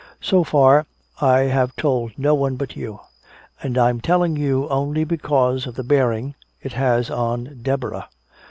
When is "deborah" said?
7.61-8.07